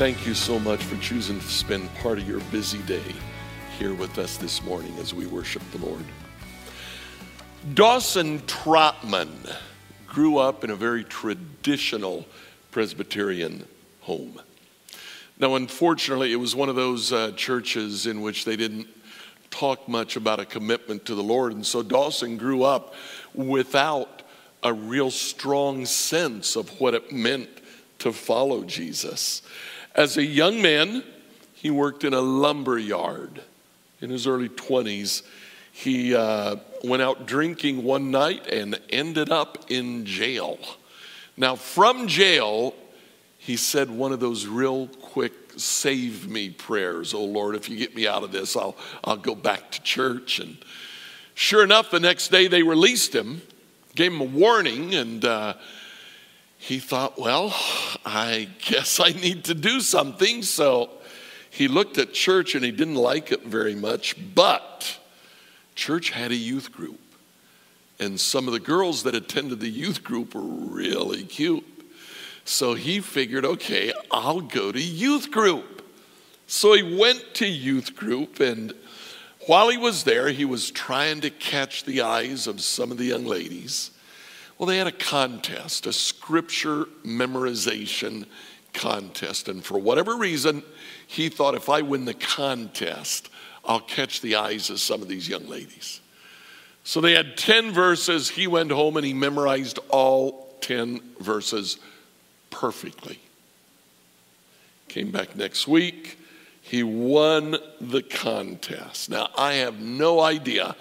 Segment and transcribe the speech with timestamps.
[0.00, 3.02] Thank you so much for choosing to spend part of your busy day
[3.78, 6.06] here with us this morning as we worship the Lord.
[7.74, 9.28] Dawson Trotman
[10.08, 12.24] grew up in a very traditional
[12.70, 13.68] Presbyterian
[14.00, 14.40] home.
[15.38, 18.88] Now, unfortunately, it was one of those uh, churches in which they didn't
[19.50, 21.52] talk much about a commitment to the Lord.
[21.52, 22.94] And so Dawson grew up
[23.34, 24.22] without
[24.62, 27.50] a real strong sense of what it meant
[27.98, 29.42] to follow Jesus.
[29.94, 31.02] As a young man,
[31.52, 33.42] he worked in a lumber yard.
[34.00, 35.22] In his early 20s,
[35.72, 40.58] he uh, went out drinking one night and ended up in jail.
[41.36, 42.74] Now, from jail,
[43.38, 47.14] he said one of those real quick save me prayers.
[47.14, 50.38] Oh Lord, if you get me out of this, I'll, I'll go back to church.
[50.38, 50.58] And
[51.34, 53.42] sure enough, the next day they released him,
[53.94, 55.54] gave him a warning, and uh,
[56.60, 57.54] he thought, well,
[58.04, 60.42] I guess I need to do something.
[60.42, 60.90] So
[61.50, 64.98] he looked at church and he didn't like it very much, but
[65.74, 67.00] church had a youth group.
[67.98, 71.64] And some of the girls that attended the youth group were really cute.
[72.44, 75.82] So he figured, okay, I'll go to youth group.
[76.46, 78.74] So he went to youth group, and
[79.46, 83.04] while he was there, he was trying to catch the eyes of some of the
[83.04, 83.92] young ladies.
[84.60, 88.26] Well, they had a contest, a scripture memorization
[88.74, 89.48] contest.
[89.48, 90.62] And for whatever reason,
[91.06, 93.30] he thought if I win the contest,
[93.64, 96.02] I'll catch the eyes of some of these young ladies.
[96.84, 98.28] So they had 10 verses.
[98.28, 101.78] He went home and he memorized all 10 verses
[102.50, 103.18] perfectly.
[104.88, 106.18] Came back next week.
[106.60, 109.08] He won the contest.
[109.08, 110.76] Now, I have no idea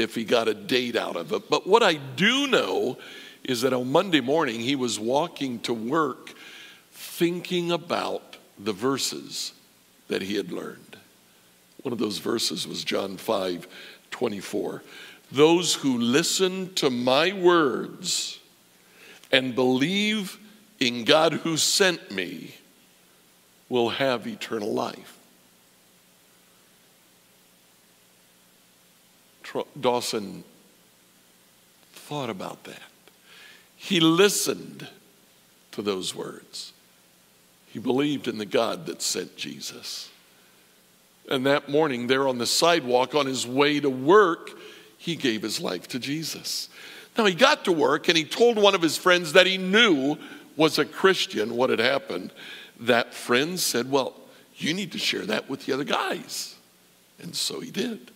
[0.00, 2.98] if he got a date out of it, but what I do know
[3.44, 6.34] is that on Monday morning he was walking to work
[6.92, 9.52] thinking about the verses
[10.08, 10.96] that he had learned.
[11.82, 13.66] One of those verses was John 5
[14.10, 14.82] 24.
[15.32, 18.40] Those who listen to my words
[19.30, 20.38] and believe
[20.80, 22.56] in God who sent me
[23.68, 25.19] will have eternal life.
[29.78, 30.44] Dawson
[31.92, 32.82] thought about that.
[33.76, 34.88] He listened
[35.72, 36.72] to those words.
[37.66, 40.10] He believed in the God that sent Jesus.
[41.30, 44.50] And that morning, there on the sidewalk on his way to work,
[44.98, 46.68] he gave his life to Jesus.
[47.16, 50.16] Now, he got to work and he told one of his friends that he knew
[50.56, 52.32] was a Christian what had happened.
[52.80, 54.14] That friend said, Well,
[54.56, 56.56] you need to share that with the other guys.
[57.22, 58.10] And so he did.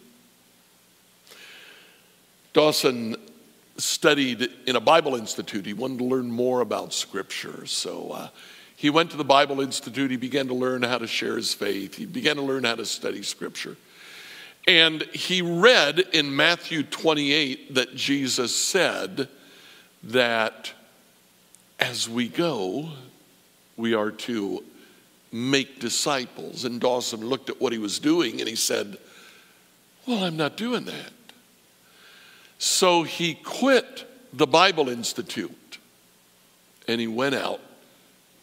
[2.55, 3.17] Dawson
[3.77, 5.67] studied in a Bible Institute.
[5.67, 7.67] He wanted to learn more about Scripture.
[7.67, 8.29] So uh,
[8.77, 10.11] he went to the Bible Institute.
[10.13, 11.97] He began to learn how to share his faith.
[11.97, 13.77] He began to learn how to study Scripture.
[14.69, 19.29] And he read in Matthew 28 that Jesus said
[20.05, 20.73] that
[21.81, 22.89] as we go,
[23.77, 24.63] we are to
[25.33, 26.65] make disciples.
[26.65, 28.97] And Dawson looked at what he was doing and he said,
[30.07, 31.11] Well, I'm not doing that.
[32.59, 35.79] So he quit the Bible Institute
[36.89, 37.61] and he went out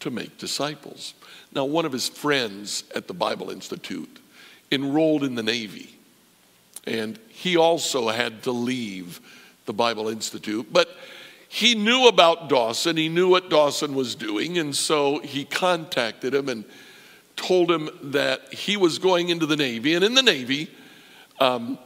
[0.00, 1.14] to make disciples.
[1.54, 4.18] Now, one of his friends at the Bible Institute
[4.70, 5.96] enrolled in the Navy,
[6.86, 9.20] and he also had to leave
[9.66, 10.66] the Bible Institute.
[10.72, 10.88] But
[11.48, 16.48] he knew about Dawson, he knew what Dawson was doing, and so he contacted him
[16.48, 16.64] and
[17.36, 19.94] told him that he was going into the Navy.
[19.94, 20.70] And in the Navy,
[21.38, 21.78] um,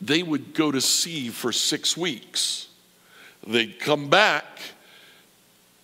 [0.00, 2.68] they would go to sea for six weeks.
[3.46, 4.44] They'd come back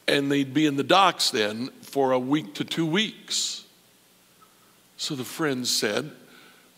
[0.09, 3.65] and they'd be in the docks then for a week to two weeks.
[4.97, 6.11] So the friend said,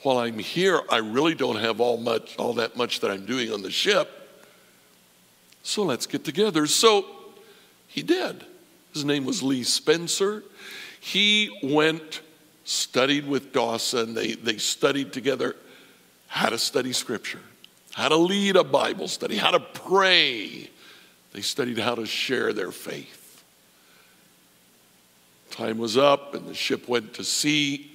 [0.03, 3.53] While I'm here, I really don't have all, much, all that much that I'm doing
[3.53, 4.11] on the ship.
[5.63, 6.67] So let's get together.
[6.67, 7.07] So
[7.87, 8.45] he did.
[8.93, 10.43] His name was Les Spencer.
[11.01, 12.21] He went,
[12.65, 14.15] studied with Dawson.
[14.15, 15.57] They, they studied together
[16.33, 17.43] how to study scripture,
[17.93, 20.71] how to lead a Bible study, how to pray.
[21.35, 23.45] They studied how to share their faith.
[25.51, 27.93] Time was up, and the ship went to sea.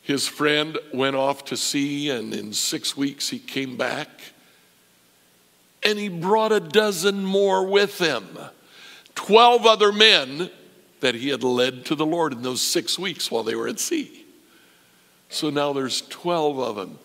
[0.00, 4.08] His friend went off to sea, and in six weeks he came back.
[5.82, 8.26] And he brought a dozen more with him
[9.16, 10.50] 12 other men
[11.00, 13.80] that he had led to the Lord in those six weeks while they were at
[13.80, 14.24] sea.
[15.28, 16.98] So now there's 12 of them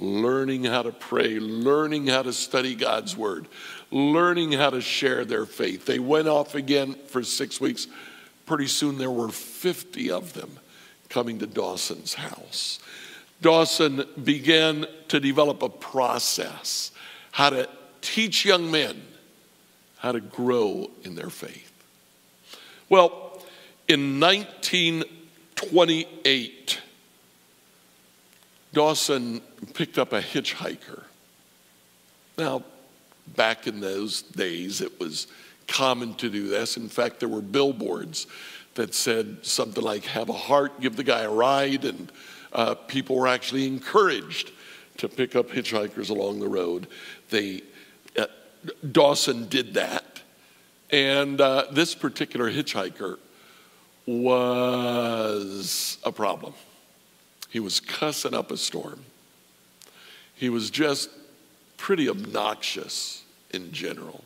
[0.00, 3.46] learning how to pray, learning how to study God's word,
[3.90, 5.84] learning how to share their faith.
[5.84, 7.86] They went off again for six weeks.
[8.46, 10.58] Pretty soon there were 50 of them
[11.10, 12.78] coming to Dawson's house.
[13.42, 16.92] Dawson began to develop a process
[17.32, 17.68] how to
[18.00, 19.02] teach young men
[19.98, 21.70] how to grow in their faith.
[22.88, 23.42] Well,
[23.86, 26.80] in 1928,
[28.72, 29.40] Dawson
[29.74, 31.02] picked up a hitchhiker.
[32.38, 32.62] Now,
[33.36, 35.26] back in those days, it was
[35.66, 36.76] common to do this.
[36.76, 38.26] In fact, there were billboards
[38.74, 41.84] that said something like, Have a heart, give the guy a ride.
[41.84, 42.12] And
[42.52, 44.52] uh, people were actually encouraged
[44.98, 46.86] to pick up hitchhikers along the road.
[47.30, 47.62] They,
[48.18, 48.26] uh,
[48.90, 50.04] Dawson did that.
[50.90, 53.18] And uh, this particular hitchhiker
[54.06, 56.54] was a problem.
[57.50, 59.00] He was cussing up a storm.
[60.34, 61.10] He was just
[61.76, 64.24] pretty obnoxious in general.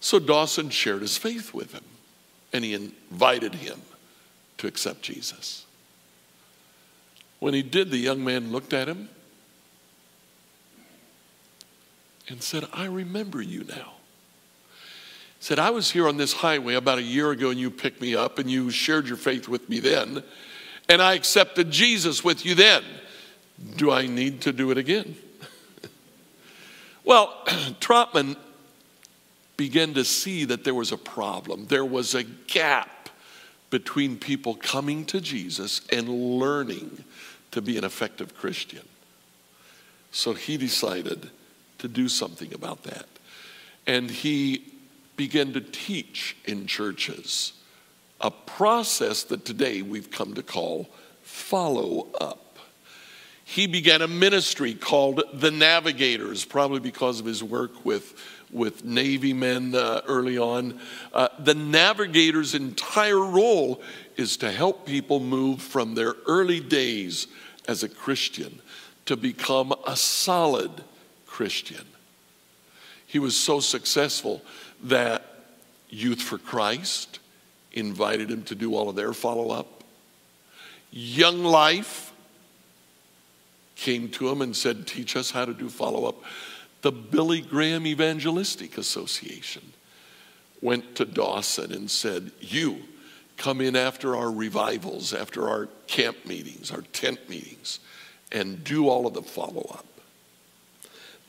[0.00, 1.84] So Dawson shared his faith with him
[2.52, 3.82] and he invited him
[4.58, 5.66] to accept Jesus.
[7.38, 9.08] When he did, the young man looked at him
[12.28, 13.92] and said, I remember you now.
[15.38, 18.00] He said, I was here on this highway about a year ago and you picked
[18.00, 20.22] me up and you shared your faith with me then,
[20.90, 22.82] and I accepted Jesus with you then.
[23.76, 25.14] Do I need to do it again?
[27.04, 27.44] well,
[27.80, 28.36] Trotman
[29.56, 31.66] began to see that there was a problem.
[31.66, 33.08] There was a gap
[33.70, 37.04] between people coming to Jesus and learning
[37.52, 38.86] to be an effective Christian.
[40.10, 41.30] So he decided
[41.78, 43.06] to do something about that.
[43.86, 44.64] And he
[45.16, 47.52] began to teach in churches
[48.20, 50.88] a process that today we've come to call
[51.22, 52.58] follow up.
[53.44, 58.14] He began a ministry called The Navigators, probably because of his work with
[58.52, 60.80] with Navy men uh, early on.
[61.12, 63.80] Uh, the navigator's entire role
[64.16, 67.28] is to help people move from their early days
[67.68, 68.60] as a Christian
[69.06, 70.70] to become a solid
[71.26, 71.86] Christian.
[73.06, 74.42] He was so successful
[74.82, 75.24] that
[75.88, 77.19] Youth for Christ
[77.72, 79.84] invited him to do all of their follow up.
[80.90, 82.12] Young Life
[83.76, 86.22] came to him and said, Teach us how to do follow up
[86.82, 89.72] the Billy Graham Evangelistic Association
[90.62, 92.78] went to Dawson and said, You
[93.36, 97.80] come in after our revivals, after our camp meetings, our tent meetings,
[98.32, 99.86] and do all of the follow up.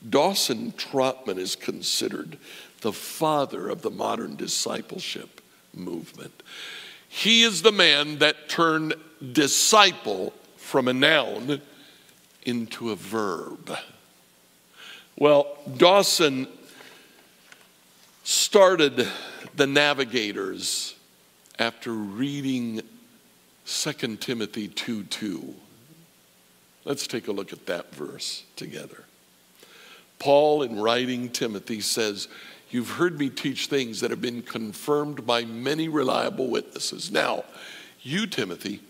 [0.08, 2.38] Dawson Trotman is considered
[2.80, 5.41] the father of the modern discipleship
[5.74, 6.42] movement.
[7.08, 8.94] He is the man that turned
[9.32, 11.60] disciple from a noun
[12.44, 13.76] into a verb.
[15.16, 16.48] Well, Dawson
[18.24, 19.06] started
[19.54, 20.94] the Navigators
[21.58, 22.80] after reading
[23.66, 25.54] 2 Timothy 2 2.
[26.84, 29.04] Let's take a look at that verse together.
[30.18, 32.28] Paul, in writing Timothy, says,
[32.72, 37.12] You've heard me teach things that have been confirmed by many reliable witnesses.
[37.12, 37.44] Now,
[38.00, 38.80] you, Timothy,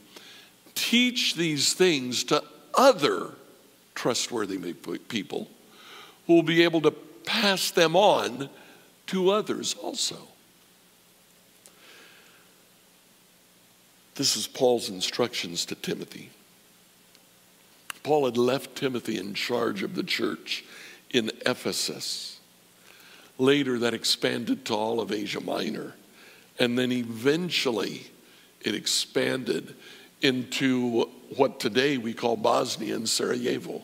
[0.76, 3.32] teach these things to other
[3.96, 4.72] trustworthy
[5.08, 5.48] people
[6.28, 8.48] who will be able to pass them on
[9.08, 10.28] to others also.
[14.14, 16.30] This is Paul's instructions to Timothy.
[18.04, 20.64] Paul had left Timothy in charge of the church
[21.10, 22.31] in Ephesus.
[23.42, 25.94] Later, that expanded to all of Asia Minor.
[26.60, 28.06] And then eventually,
[28.60, 29.74] it expanded
[30.20, 33.82] into what today we call Bosnia and Sarajevo.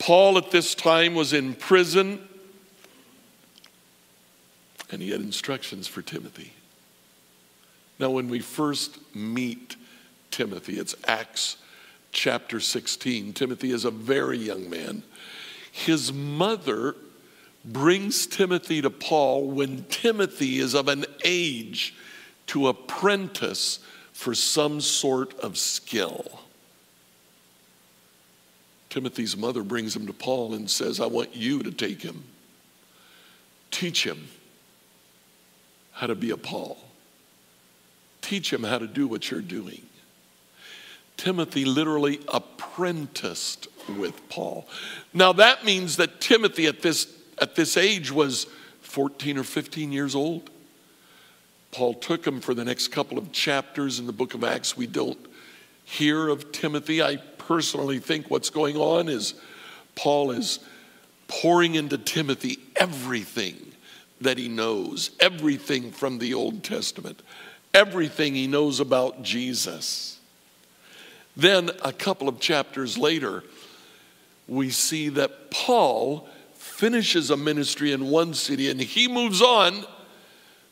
[0.00, 2.26] Paul at this time was in prison
[4.90, 6.54] and he had instructions for Timothy.
[8.00, 9.76] Now, when we first meet
[10.32, 11.56] Timothy, it's Acts
[12.10, 13.32] chapter 16.
[13.32, 15.04] Timothy is a very young man.
[15.70, 16.96] His mother
[17.66, 21.94] brings Timothy to Paul when Timothy is of an age
[22.46, 23.80] to apprentice
[24.12, 26.40] for some sort of skill.
[28.88, 32.24] Timothy's mother brings him to Paul and says, I want you to take him,
[33.70, 34.28] teach him
[35.92, 36.78] how to be a Paul.
[38.26, 39.82] teach him how to do what you're doing.
[41.16, 44.66] Timothy literally apprenticed with Paul.
[45.14, 47.06] Now that means that Timothy at this,
[47.38, 48.46] at this age was
[48.82, 50.50] 14 or 15 years old.
[51.72, 54.76] Paul took him for the next couple of chapters in the book of Acts.
[54.76, 55.18] We don't
[55.84, 57.02] hear of Timothy.
[57.02, 59.34] I personally think what's going on is
[59.94, 60.60] Paul is
[61.28, 63.72] pouring into Timothy everything
[64.20, 67.20] that he knows, everything from the Old Testament,
[67.74, 70.18] everything he knows about Jesus.
[71.36, 73.44] Then, a couple of chapters later,
[74.48, 76.28] we see that Paul
[76.76, 79.86] finishes a ministry in one city and he moves on,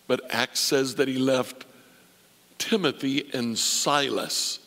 [0.07, 1.65] but Acts says that he left
[2.59, 4.59] Timothy and Silas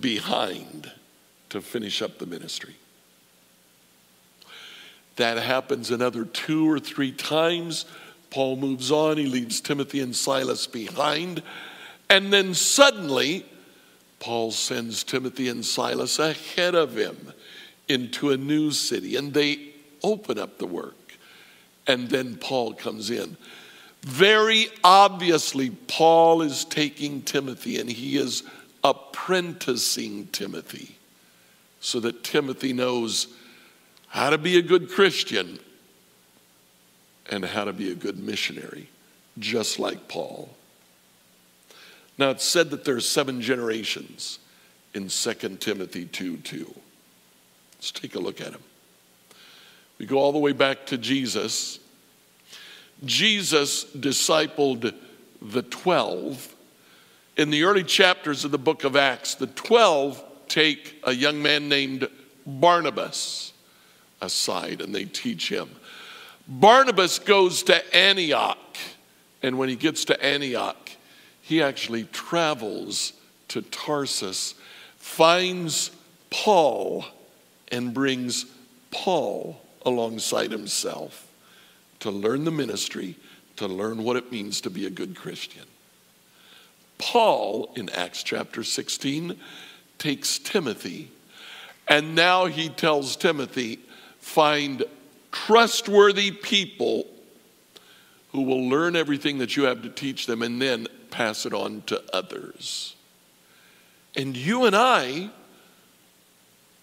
[0.00, 0.90] behind
[1.50, 2.74] to finish up the ministry.
[5.14, 7.84] That happens another two or three times.
[8.30, 11.44] Paul moves on, he leaves Timothy and Silas behind,
[12.10, 13.46] and then suddenly,
[14.18, 17.32] Paul sends Timothy and Silas ahead of him
[17.86, 19.71] into a new city, and they
[20.02, 20.96] open up the work.
[21.86, 23.36] And then Paul comes in.
[24.02, 28.42] Very obviously, Paul is taking Timothy and he is
[28.82, 30.96] apprenticing Timothy
[31.80, 33.28] so that Timothy knows
[34.08, 35.58] how to be a good Christian
[37.30, 38.88] and how to be a good missionary,
[39.38, 40.50] just like Paul.
[42.18, 44.38] Now, it's said that there are seven generations
[44.94, 46.74] in 2 Timothy 2 2.
[47.76, 48.62] Let's take a look at them.
[50.02, 51.78] We go all the way back to Jesus.
[53.04, 54.92] Jesus discipled
[55.40, 56.56] the 12.
[57.36, 61.68] In the early chapters of the book of Acts, the 12 take a young man
[61.68, 62.08] named
[62.44, 63.52] Barnabas
[64.20, 65.70] aside and they teach him.
[66.48, 68.76] Barnabas goes to Antioch,
[69.40, 70.90] and when he gets to Antioch,
[71.42, 73.12] he actually travels
[73.46, 74.56] to Tarsus,
[74.96, 75.92] finds
[76.28, 77.04] Paul,
[77.70, 78.46] and brings
[78.90, 81.28] Paul alongside himself
[82.00, 83.16] to learn the ministry,
[83.56, 85.64] to learn what it means to be a good Christian.
[86.98, 89.36] Paul, in Acts chapter 16,
[89.98, 91.10] takes Timothy,
[91.88, 93.80] and now he tells Timothy,
[94.20, 94.84] find
[95.32, 97.06] trustworthy people
[98.32, 101.82] who will learn everything that you have to teach them and then pass it on
[101.82, 102.96] to others.
[104.16, 105.30] And you and I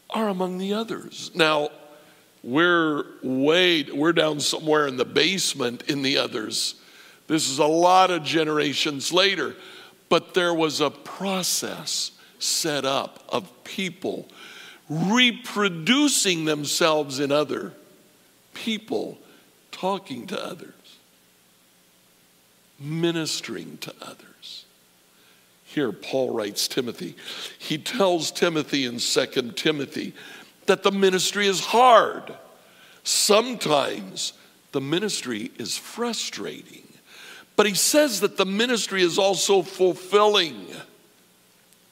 [0.09, 1.31] are among the others.
[1.33, 1.69] Now,
[2.43, 6.75] we're way, we're down somewhere in the basement in the others.
[7.27, 9.55] This is a lot of generations later,
[10.07, 14.27] but there was a process set up of people
[14.89, 17.73] reproducing themselves in other
[18.53, 19.17] people,
[19.71, 20.73] talking to others,
[22.79, 24.65] ministering to others.
[25.65, 27.15] Here, Paul writes Timothy.
[27.59, 30.15] He tells Timothy in 2 Timothy
[30.69, 32.31] that the ministry is hard.
[33.03, 34.33] Sometimes
[34.71, 36.87] the ministry is frustrating.
[37.55, 40.67] But he says that the ministry is also fulfilling.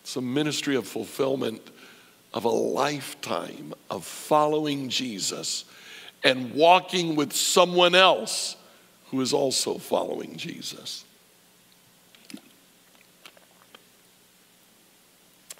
[0.01, 1.61] It's a ministry of fulfillment
[2.35, 5.65] of a lifetime of following Jesus
[6.23, 8.57] and walking with someone else
[9.09, 11.03] who is also following Jesus.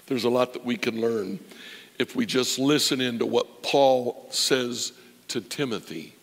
[0.06, 1.40] There's a lot that we can learn
[1.98, 4.92] if we just listen into what Paul says
[5.28, 6.14] to Timothy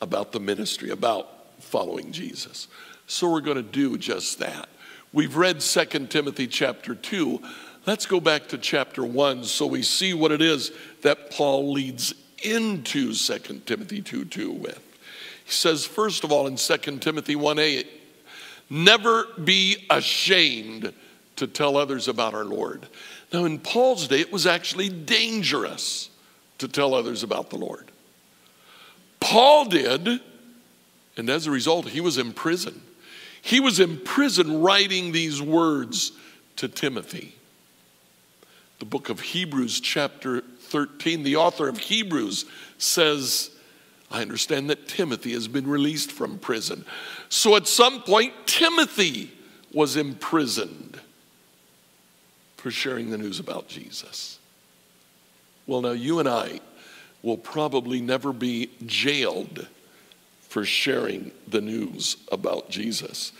[0.00, 1.28] about the ministry, about
[1.60, 2.68] following Jesus.
[3.06, 4.68] So we're going to do just that.
[5.12, 7.40] We've read 2 Timothy chapter 2.
[7.86, 10.72] Let's go back to chapter 1 so we see what it is
[11.02, 14.78] that Paul leads into 2 Timothy 2 2 with.
[15.44, 17.86] He says, first of all, in 2 Timothy 1 8,
[18.70, 20.92] never be ashamed
[21.36, 22.86] to tell others about our Lord.
[23.32, 26.10] Now, in Paul's day, it was actually dangerous
[26.58, 27.90] to tell others about the Lord.
[29.20, 30.20] Paul did,
[31.16, 32.82] and as a result, he was in prison.
[33.42, 36.12] He was in prison writing these words
[36.56, 37.36] to Timothy.
[38.80, 42.46] The book of Hebrews, chapter 13, the author of Hebrews
[42.78, 43.50] says,
[44.10, 46.84] I understand that Timothy has been released from prison.
[47.28, 49.30] So at some point, Timothy
[49.72, 50.98] was imprisoned
[52.60, 54.38] for sharing the news about Jesus.
[55.66, 56.60] Well, now you and I
[57.22, 59.66] will probably never be jailed
[60.42, 63.32] for sharing the news about Jesus.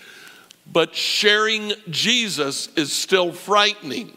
[0.71, 4.13] But sharing Jesus is still frightening.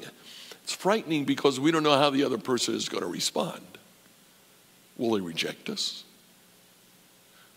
[0.64, 3.62] It's frightening because we don't know how the other person is going to respond.
[4.98, 6.04] Will they reject us?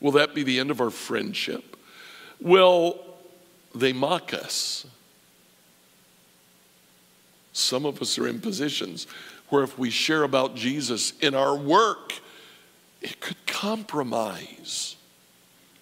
[0.00, 1.76] Will that be the end of our friendship?
[2.40, 2.98] Will
[3.74, 4.86] they mock us?
[7.56, 9.06] Some of us are in positions
[9.48, 12.12] where if we share about Jesus in our work,
[13.00, 14.96] it could compromise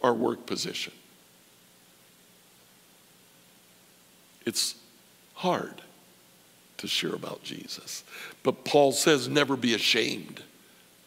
[0.00, 0.93] our work position.
[4.47, 4.76] It's
[5.35, 5.83] hard
[6.78, 8.04] to share about Jesus.
[8.43, 10.43] But Paul says, never be ashamed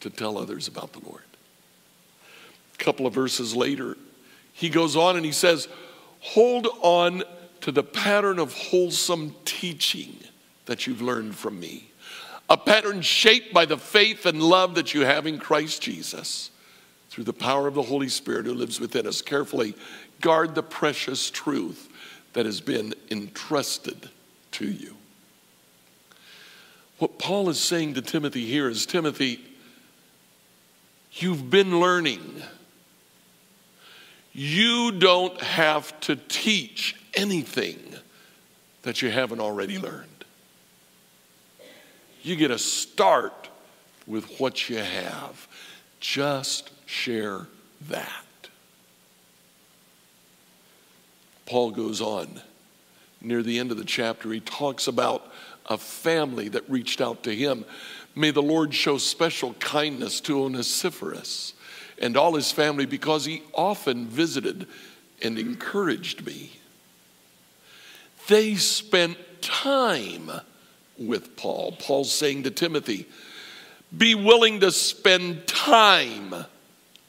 [0.02, 1.24] to tell others about the Lord.
[2.74, 3.96] A couple of verses later,
[4.52, 5.68] he goes on and he says,
[6.20, 7.24] Hold on
[7.62, 10.18] to the pattern of wholesome teaching
[10.68, 11.92] that you've learned from me,
[12.50, 16.52] a pattern shaped by the faith and love that you have in Christ Jesus.
[17.10, 19.74] Through the power of the Holy Spirit who lives within us, carefully
[20.22, 21.90] guard the precious truth
[22.34, 24.10] that has been entrusted
[24.52, 24.96] to you.
[27.00, 29.40] What Paul is saying to Timothy here is Timothy,
[31.14, 32.42] you've been learning.
[34.34, 37.80] You don't have to teach anything
[38.84, 40.17] that you haven't already learned.
[42.28, 43.48] You get a start
[44.06, 45.48] with what you have.
[46.02, 47.48] Just share
[47.88, 48.26] that.
[51.46, 52.42] Paul goes on.
[53.22, 55.32] Near the end of the chapter, he talks about
[55.68, 57.64] a family that reached out to him.
[58.14, 61.54] May the Lord show special kindness to Onesiphorus
[61.98, 64.68] and all his family because he often visited
[65.22, 66.52] and encouraged me.
[68.28, 70.30] They spent time
[70.98, 71.76] with Paul.
[71.80, 73.08] Paul's saying to Timothy,
[73.96, 76.34] be willing to spend time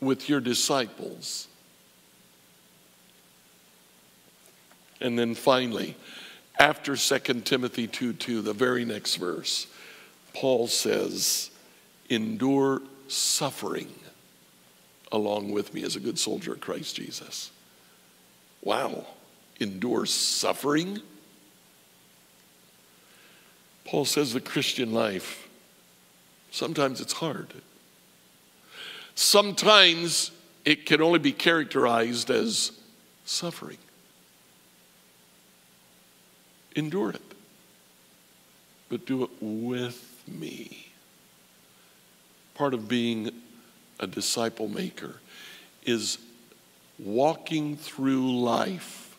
[0.01, 1.49] with your disciples.
[5.01, 5.97] And then finally,
[6.59, 9.67] after 2 Timothy 2 2, the very next verse,
[10.35, 11.51] Paul says,
[12.11, 13.93] Endure suffering
[15.13, 17.51] along with me as a good soldier of Christ Jesus.
[18.63, 19.07] Wow,
[19.61, 21.01] endure suffering?
[23.89, 25.49] Paul says the Christian life,
[26.51, 27.47] sometimes it's hard.
[29.15, 30.31] Sometimes
[30.67, 32.73] it can only be characterized as
[33.25, 33.79] suffering.
[36.77, 37.23] Endure it,
[38.91, 40.89] but do it with me.
[42.53, 43.31] Part of being
[43.99, 45.17] a disciple maker
[45.87, 46.19] is
[46.99, 49.17] walking through life,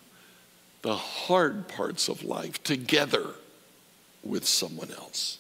[0.84, 3.34] the hard parts of life, together
[4.24, 5.38] with someone else.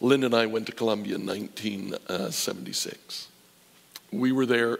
[0.00, 3.28] Lynn and I went to Colombia in 1976.
[4.12, 4.78] We were there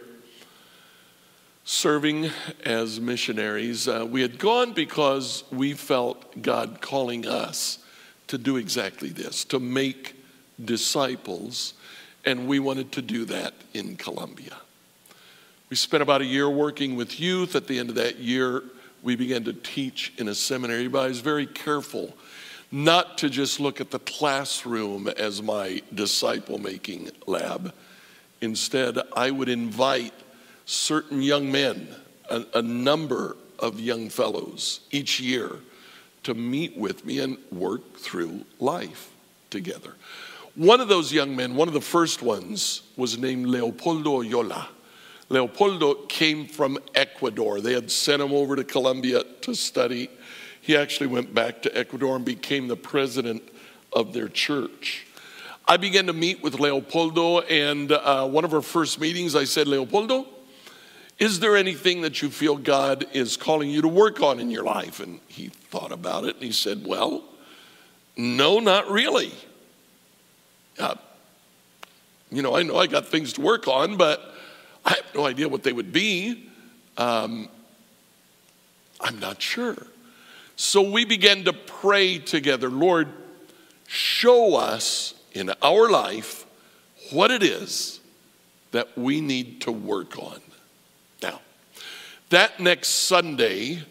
[1.63, 2.29] serving
[2.63, 3.87] as missionaries.
[3.87, 7.79] Uh, we had gone because we felt God calling us
[8.27, 10.15] to do exactly this, to make
[10.63, 11.73] disciples,
[12.23, 14.57] and we wanted to do that in Colombia.
[15.69, 17.55] We spent about a year working with youth.
[17.55, 18.63] At the end of that year,
[19.05, 22.17] we began to teach in a seminary, but I was very careful
[22.71, 27.71] not to just look at the classroom as my disciple making lab.
[28.41, 30.13] Instead, I would invite
[30.65, 31.87] certain young men,
[32.31, 35.51] a, a number of young fellows each year
[36.23, 39.11] to meet with me and work through life
[39.51, 39.93] together.
[40.55, 44.65] One of those young men, one of the first ones, was named Leopoldo Oyola.
[45.29, 47.59] Leopoldo came from Ecuador.
[47.59, 50.09] They had sent him over to Colombia to study.
[50.61, 53.43] He actually went back to Ecuador and became the president
[53.91, 55.05] of their church.
[55.67, 59.67] I began to meet with Leopoldo, and uh, one of our first meetings, I said,
[59.67, 60.27] Leopoldo,
[61.17, 64.63] is there anything that you feel God is calling you to work on in your
[64.63, 64.99] life?
[64.99, 67.23] And he thought about it and he said, Well,
[68.17, 69.31] no, not really.
[70.77, 70.95] Uh,
[72.31, 74.34] you know, I know I got things to work on, but
[74.85, 76.49] I have no idea what they would be.
[76.97, 77.49] Um,
[79.01, 79.75] I'm not sure.
[80.55, 83.09] So we began to pray together Lord,
[83.87, 86.45] show us in our life
[87.11, 87.99] what it is
[88.71, 90.39] that we need to work on.
[91.21, 91.41] Now,
[92.29, 93.83] that next Sunday,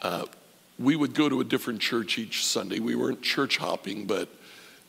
[0.00, 0.26] uh,
[0.78, 2.78] we would go to a different church each Sunday.
[2.78, 4.28] We weren't church hopping, but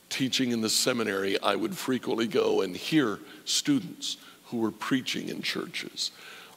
[0.09, 4.17] teaching in the seminary, I would frequently go and hear students
[4.49, 6.11] who were preaching in churches.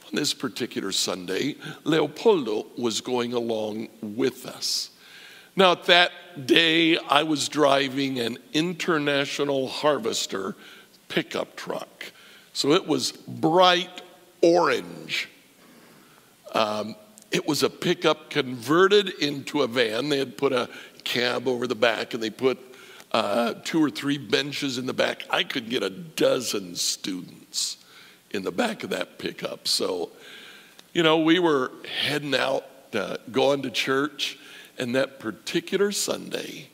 [0.07, 4.91] On this particular Sunday, Leopoldo was going along with us.
[5.55, 10.57] Now, at that day, I was driving an international harvester
[11.09, 12.13] pickup truck.
[12.55, 14.03] So it was bright
[14.41, 15.29] orange.
[16.53, 16.97] Um,
[17.31, 20.09] it was a pickup converted into a van.
[20.09, 20.69] They had put a
[21.05, 22.59] cab over the back and they put
[23.11, 25.25] uh, two or three benches in the back.
[25.31, 27.79] I could get a dozen students
[28.33, 29.69] in the back of that pickup.
[29.69, 30.11] So,
[30.93, 31.71] you know, we were
[32.03, 32.65] heading out,
[32.95, 34.39] uh, going to church,
[34.79, 36.69] And that particular Sunday,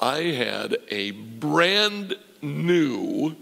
[0.00, 3.36] I had a brand new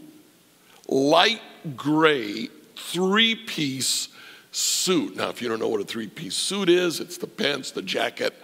[0.88, 1.42] light
[1.76, 4.08] gray three piece
[4.50, 5.16] suit.
[5.16, 7.82] Now, if you don't know what a three piece suit is, it's the pants, the
[7.82, 8.34] jacket,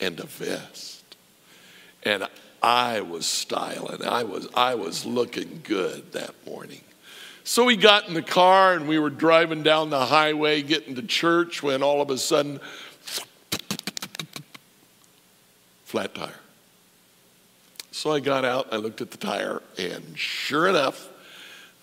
[0.00, 1.16] and a vest.
[2.02, 2.28] And
[2.62, 4.04] I was styling.
[4.04, 6.82] I was, I was looking good that morning.
[7.48, 11.02] So we got in the car and we were driving down the highway getting to
[11.02, 12.60] church when all of a sudden,
[15.84, 16.40] flat tire.
[17.90, 21.08] So I got out, I looked at the tire, and sure enough,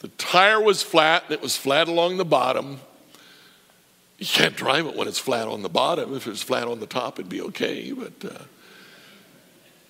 [0.01, 2.79] the tire was flat and it was flat along the bottom.
[4.19, 6.15] You can't drive it when it's flat on the bottom.
[6.15, 7.91] If it was flat on the top, it'd be okay.
[7.91, 8.43] But uh,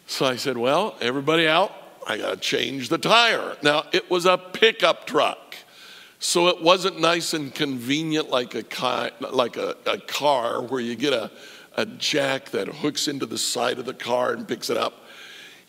[0.08, 1.74] so I said, "Well, everybody out.
[2.08, 5.45] I got to change the tire." Now it was a pickup truck,
[6.20, 10.96] so it wasn't nice and convenient like a car, like a, a car where you
[10.96, 11.32] get a,
[11.76, 15.04] a jack that hooks into the side of the car and picks it up.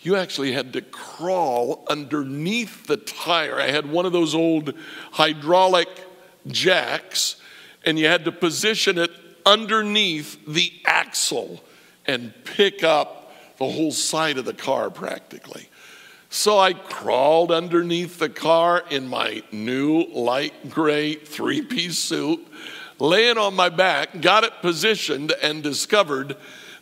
[0.01, 3.59] You actually had to crawl underneath the tire.
[3.61, 4.75] I had one of those old
[5.13, 5.89] hydraulic
[6.47, 7.37] jacks
[7.85, 9.11] and you had to position it
[9.45, 11.63] underneath the axle
[12.07, 15.69] and pick up the whole side of the car practically.
[16.37, 22.47] So I crawled underneath the car in my new light gray three piece suit,
[22.99, 26.37] laying on my back, got it positioned, and discovered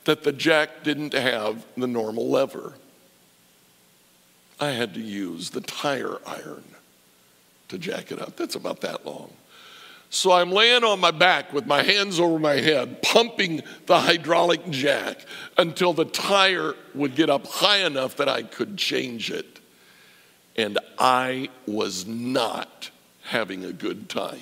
[0.07, 2.75] that the jack didn't have the normal lever.
[4.59, 6.65] I had to use the tire iron
[7.69, 8.37] to jack it up.
[8.37, 9.31] That's about that long.
[10.15, 14.71] So I'm laying on my back with my hands over my head, pumping the hydraulic
[14.71, 15.27] jack
[15.59, 19.59] until the tire would get up high enough that I could change it.
[20.55, 22.91] And I was not
[23.25, 24.39] having a good time.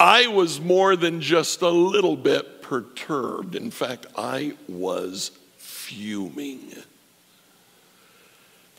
[0.00, 3.54] I was more than just a little bit perturbed.
[3.54, 6.72] In fact, I was fuming.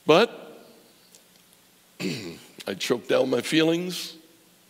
[0.08, 0.66] But
[2.02, 4.16] I choked down my feelings.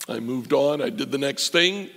[0.08, 0.82] I moved on.
[0.82, 1.90] I did the next thing,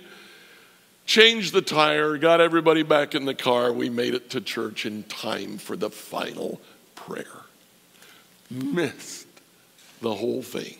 [1.05, 3.73] changed the tire, got everybody back in the car.
[3.73, 6.61] We made it to church in time for the final
[6.95, 7.25] prayer.
[8.49, 9.27] Missed
[10.01, 10.77] the whole thing.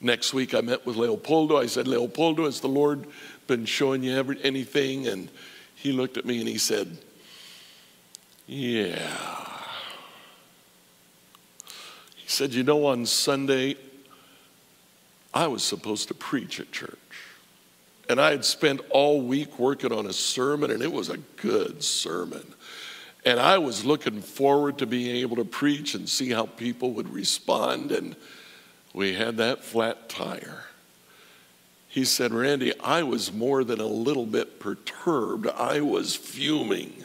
[0.00, 1.58] Next week, I met with Leopoldo.
[1.58, 3.06] I said, Leopoldo, has the Lord
[3.46, 5.06] been showing you ever, anything?
[5.06, 5.28] And
[5.74, 6.98] he looked at me and he said,
[8.46, 9.08] Yeah.
[12.16, 13.76] He said, You know, on Sunday,
[15.34, 16.98] I was supposed to preach at church.
[18.08, 21.82] And I had spent all week working on a sermon, and it was a good
[21.82, 22.54] sermon.
[23.24, 27.08] And I was looking forward to being able to preach and see how people would
[27.08, 27.92] respond.
[27.92, 28.16] And
[28.92, 30.64] we had that flat tire.
[31.88, 35.46] He said, Randy, I was more than a little bit perturbed.
[35.46, 37.04] I was fuming.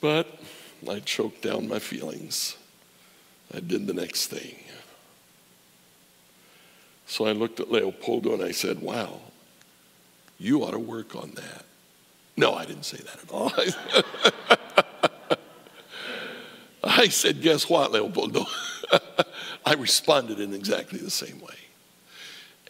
[0.00, 0.40] But
[0.88, 2.56] I choked down my feelings.
[3.54, 4.56] I did the next thing.
[7.10, 9.18] So I looked at Leopoldo and I said, Wow,
[10.38, 11.64] you ought to work on that.
[12.36, 13.52] No, I didn't say that at all.
[16.84, 18.46] I said, Guess what, Leopoldo?
[19.66, 21.56] I responded in exactly the same way.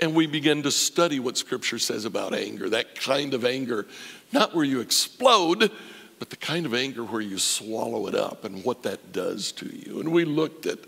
[0.01, 3.87] And we began to study what Scripture says about anger that kind of anger,
[4.33, 5.71] not where you explode,
[6.19, 9.67] but the kind of anger where you swallow it up and what that does to
[9.67, 10.01] you.
[10.01, 10.79] And we looked at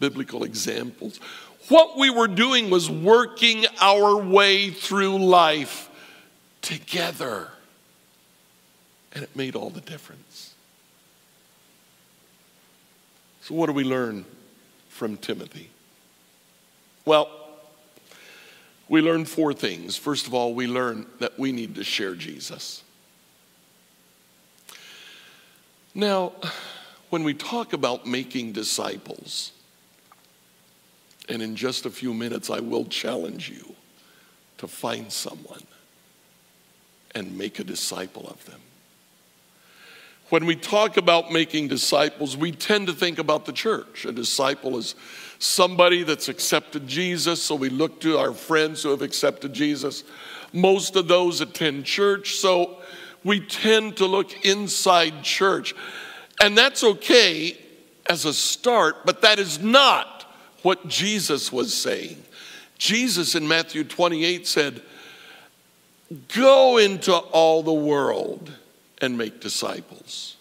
[0.00, 1.20] biblical examples.
[1.68, 5.88] What we were doing was working our way through life
[6.60, 7.48] together.
[9.14, 10.54] And it made all the difference.
[13.42, 14.24] So, what do we learn
[14.88, 15.70] from Timothy?
[17.04, 17.30] Well,
[18.88, 19.96] we learn four things.
[19.96, 22.82] First of all, we learn that we need to share Jesus.
[25.94, 26.32] Now,
[27.10, 29.52] when we talk about making disciples,
[31.28, 33.74] and in just a few minutes, I will challenge you
[34.58, 35.62] to find someone
[37.14, 38.60] and make a disciple of them.
[40.30, 44.04] When we talk about making disciples, we tend to think about the church.
[44.04, 44.94] A disciple is
[45.38, 50.02] somebody that's accepted Jesus, so we look to our friends who have accepted Jesus.
[50.52, 52.78] Most of those attend church, so
[53.22, 55.74] we tend to look inside church.
[56.40, 57.58] And that's okay
[58.06, 60.13] as a start, but that is not
[60.64, 62.22] what Jesus was saying.
[62.78, 64.82] Jesus in Matthew 28 said,
[66.34, 68.52] Go into all the world
[69.00, 70.36] and make disciples.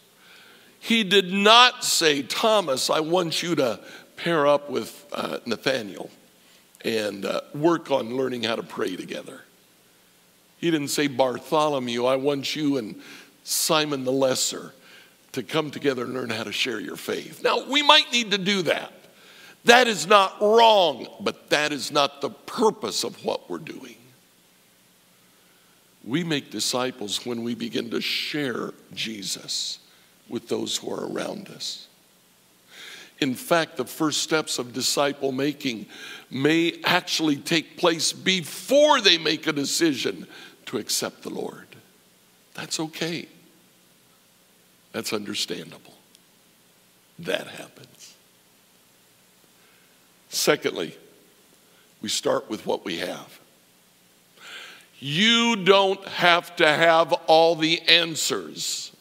[0.80, 3.80] He did not say, Thomas, I want you to
[4.18, 6.10] pair up with uh, Nathaniel
[6.84, 9.42] and uh, work on learning how to pray together.
[10.58, 13.02] He didn't say, Bartholomew, I want you and
[13.44, 14.74] Simon the Lesser
[15.34, 17.44] to come together and learn how to share your faith.
[17.44, 18.94] Now, we might need to do that.
[19.66, 23.96] That is not wrong, but that is not the purpose of what we're doing.
[26.04, 29.80] We make disciples when we begin to share Jesus
[30.28, 31.88] with those who are around us.
[33.20, 35.86] In fact, the first steps of disciple making
[36.30, 40.28] may actually take place before they make a decision
[40.66, 41.68] to accept the Lord.
[42.54, 43.28] That's okay.
[44.92, 45.94] That's understandable.
[47.20, 48.03] That happens.
[50.34, 50.98] Secondly,
[52.02, 53.40] we start with what we have.
[55.00, 58.92] You don't have to have all the answers.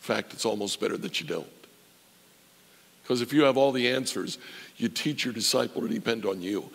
[0.00, 1.46] In fact, it's almost better that you don't.
[3.02, 4.38] Because if you have all the answers,
[4.78, 6.70] you teach your disciple to depend on you.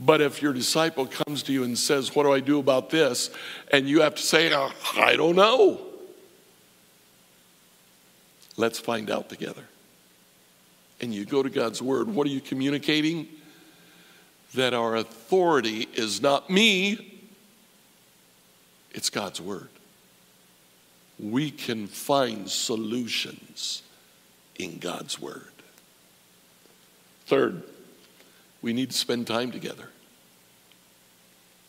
[0.00, 3.30] But if your disciple comes to you and says, What do I do about this?
[3.70, 5.80] and you have to say, oh, I don't know.
[8.56, 9.64] Let's find out together.
[11.00, 12.08] And you go to God's Word.
[12.08, 13.28] What are you communicating?
[14.54, 17.22] That our authority is not me,
[18.92, 19.68] it's God's Word.
[21.18, 23.82] We can find solutions
[24.58, 25.52] in God's Word.
[27.26, 27.62] Third,
[28.62, 29.88] we need to spend time together.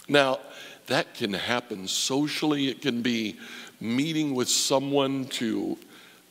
[0.08, 0.40] Now,
[0.88, 3.38] that can happen socially, it can be
[3.80, 5.78] meeting with someone to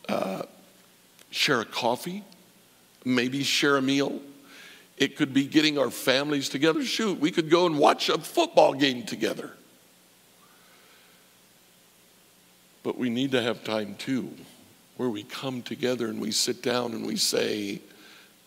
[0.09, 0.43] uh,
[1.31, 2.25] share a coffee,
[3.05, 4.21] maybe share a meal.
[4.97, 6.85] It could be getting our families together.
[6.85, 9.53] Shoot, we could go and watch a football game together.
[12.83, 14.31] But we need to have time too,
[14.97, 17.81] where we come together and we sit down and we say,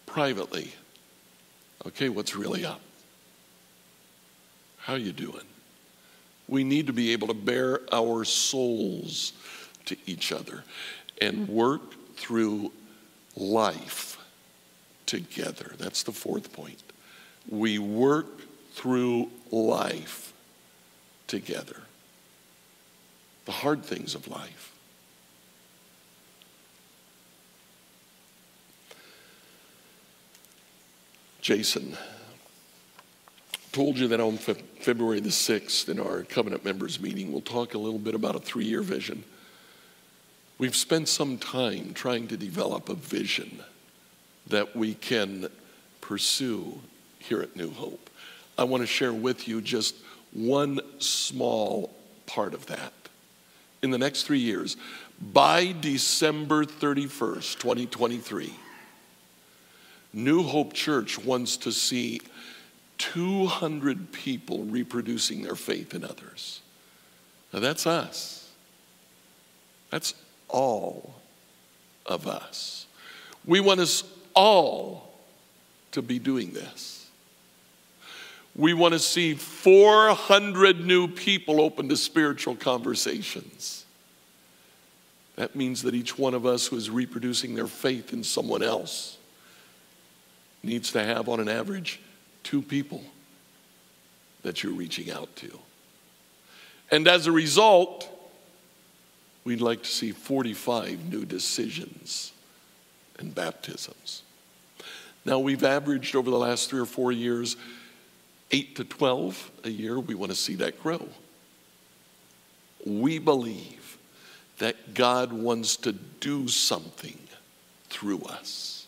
[0.06, 0.74] privately,
[1.88, 2.82] okay, what's really up?
[4.78, 5.46] How are you doing?
[6.48, 9.34] We need to be able to bare our souls
[9.86, 10.64] to each other
[11.22, 11.82] and work
[12.16, 12.72] through
[13.36, 14.23] life
[15.14, 15.74] together.
[15.78, 16.82] That's the fourth point.
[17.48, 18.26] We work
[18.74, 20.34] through life
[21.28, 21.82] together.
[23.46, 24.72] The hard things of life.
[31.42, 31.96] Jason
[33.72, 37.76] told you that on fe- February the 6th in our covenant members meeting, we'll talk
[37.76, 39.24] a little bit about a three year vision.
[40.58, 43.62] We've spent some time trying to develop a vision
[44.48, 45.48] that we can
[46.02, 46.80] pursue
[47.20, 48.10] here at New Hope.
[48.58, 49.96] I want to share with you just
[50.32, 51.94] one small
[52.26, 52.94] part of that.
[53.82, 54.78] In the next three years,
[55.22, 58.54] by December 31st, 2023,
[60.14, 62.22] New Hope Church wants to see
[62.98, 66.62] 200 people reproducing their faith in others.
[67.52, 68.52] Now that's us.
[69.90, 70.14] That's
[70.48, 71.16] all
[72.06, 72.86] of us.
[73.46, 74.04] We want us
[74.36, 75.10] all
[75.92, 77.10] to be doing this.
[78.56, 83.86] We want to see 400 new people open to spiritual conversations.
[85.36, 89.18] That means that each one of us who is reproducing their faith in someone else
[90.62, 92.00] needs to have, on an average,
[92.44, 93.04] two people
[94.44, 95.60] that you're reaching out to.
[96.92, 98.08] And as a result,
[99.44, 102.33] we'd like to see 45 new decisions
[103.20, 104.24] and baptisms.
[105.26, 107.56] Now, we've averaged over the last three or four years
[108.52, 110.00] 8 to 12 a year.
[110.00, 111.08] We want to see that grow.
[112.86, 113.98] We believe
[114.60, 117.18] that God wants to do something
[117.90, 118.84] through us.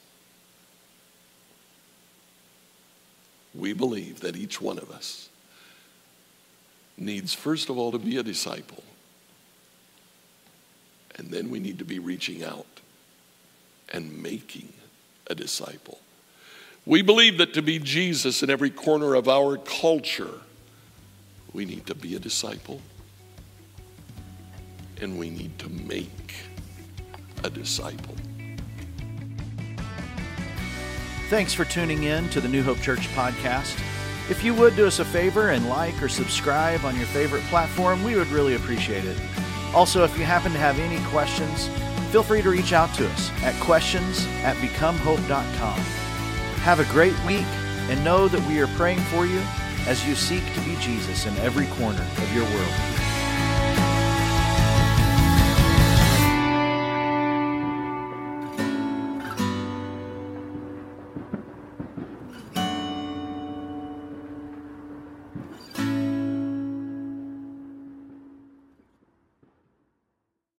[3.57, 5.29] we believe that each one of us
[6.97, 8.83] needs, first of all, to be a disciple.
[11.17, 12.74] And then we need to be reaching out
[13.91, 14.73] and making
[15.27, 15.99] a disciple.
[16.85, 20.41] We believe that to be Jesus in every corner of our culture,
[21.53, 22.81] we need to be a disciple
[25.01, 26.35] and we need to make
[27.43, 28.15] a disciple.
[31.29, 33.79] Thanks for tuning in to the New Hope Church podcast.
[34.29, 38.03] If you would do us a favor and like or subscribe on your favorite platform,
[38.03, 39.17] we would really appreciate it.
[39.73, 41.69] Also, if you happen to have any questions,
[42.15, 45.77] feel free to reach out to us at questions at becomehope.com.
[46.61, 47.43] Have a great week
[47.89, 49.41] and know that we are praying for you
[49.85, 53.04] as you seek to be Jesus in every corner of your world.